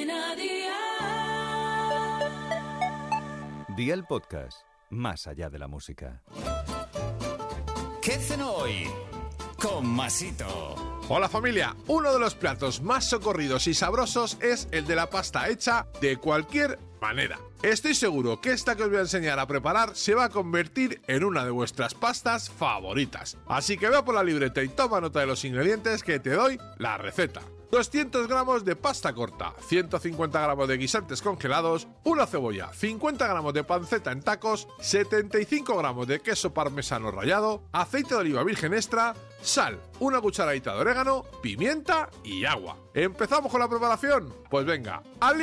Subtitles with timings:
[0.00, 0.76] Cadena Dial.
[3.76, 6.22] Día el podcast, más allá de la música.
[8.00, 8.88] ¿Qué cenó hoy?
[9.60, 10.74] Con Masito.
[11.08, 15.48] Hola familia, uno de los platos más socorridos y sabrosos es el de la pasta
[15.48, 17.38] hecha de cualquier manera.
[17.62, 21.02] Estoy seguro que esta que os voy a enseñar a preparar se va a convertir
[21.08, 23.36] en una de vuestras pastas favoritas.
[23.48, 26.58] Así que ve por la libreta y toma nota de los ingredientes que te doy
[26.78, 27.42] la receta.
[27.70, 33.64] 200 gramos de pasta corta, 150 gramos de guisantes congelados, una cebolla, 50 gramos de
[33.64, 39.78] panceta en tacos, 75 gramos de queso parmesano rallado, aceite de oliva virgen extra, sal,
[40.00, 42.76] una cucharadita de orégano, pimienta y agua.
[42.92, 44.34] ¿Empezamos con la preparación?
[44.50, 45.40] Pues venga, ¡al!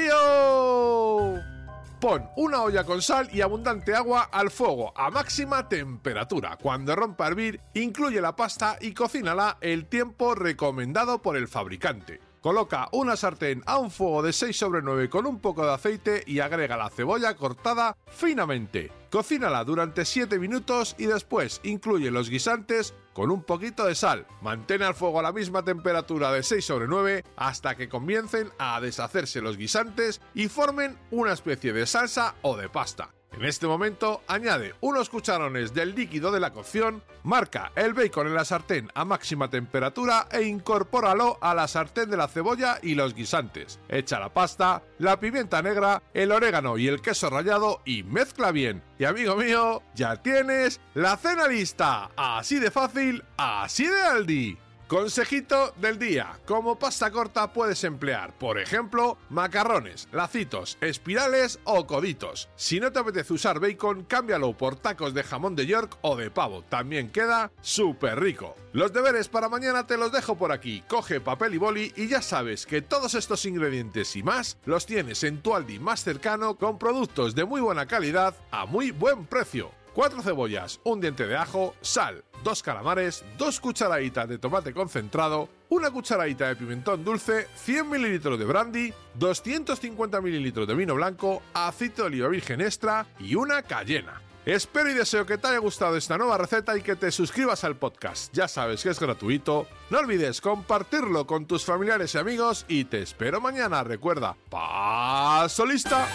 [1.99, 6.55] Pon una olla con sal y abundante agua al fuego a máxima temperatura.
[6.61, 12.26] Cuando rompa a hervir, incluye la pasta y cocínala el tiempo recomendado por el fabricante.
[12.47, 16.23] Coloca una sartén a un fuego de 6 sobre 9 con un poco de aceite
[16.25, 18.89] y agrega la cebolla cortada finamente.
[19.11, 24.27] Cocínala durante 7 minutos y después incluye los guisantes con un poquito de sal.
[24.41, 28.79] Mantén al fuego a la misma temperatura de 6 sobre 9 hasta que comiencen a
[28.79, 33.16] deshacerse los guisantes y formen una especie de salsa o de pasta.
[33.37, 38.33] En este momento añade unos cucharones del líquido de la cocción, marca el bacon en
[38.33, 43.13] la sartén a máxima temperatura e incorpóralo a la sartén de la cebolla y los
[43.13, 43.79] guisantes.
[43.89, 48.81] Echa la pasta, la pimienta negra, el orégano y el queso rallado y mezcla bien.
[48.97, 52.09] Y amigo mío, ya tienes la cena lista.
[52.17, 54.57] Así de fácil, así de Aldi.
[54.87, 56.39] Consejito del día.
[56.45, 62.47] Como pasta corta puedes emplear, por ejemplo, macarrones, lacitos, espirales o coditos.
[62.55, 66.31] Si no te apetece usar bacon, cámbialo por tacos de jamón de York o de
[66.31, 66.63] pavo.
[66.69, 68.55] También queda súper rico.
[68.71, 70.81] Los deberes para mañana te los dejo por aquí.
[70.87, 75.21] Coge papel y boli y ya sabes que todos estos ingredientes y más los tienes
[75.25, 79.69] en tu Aldi más cercano con productos de muy buena calidad a muy buen precio.
[79.97, 85.89] 4 cebollas, un diente de ajo, sal, dos calamares, dos cucharaditas de tomate concentrado, una
[85.89, 92.07] cucharadita de pimentón dulce, 100 ml de brandy, 250 ml de vino blanco, aceite de
[92.09, 94.21] oliva virgen extra y una cayena.
[94.45, 97.75] Espero y deseo que te haya gustado esta nueva receta y que te suscribas al
[97.75, 98.31] podcast.
[98.35, 99.65] Ya sabes que es gratuito.
[99.89, 103.83] No olvides compartirlo con tus familiares y amigos y te espero mañana.
[103.83, 106.07] Recuerda, paso lista.